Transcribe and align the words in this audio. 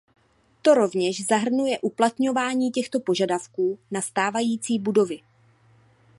To 0.61 0.73
rovněž 0.73 1.25
zahrnuje 1.27 1.79
uplatňování 1.79 2.71
těchto 2.71 2.99
požadavků 2.99 3.79
na 3.91 4.01
stávající 4.01 4.79
budovy. 4.79 5.19